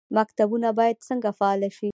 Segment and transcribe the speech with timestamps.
[0.17, 1.89] مکتبونه باید څنګه فعال شي؟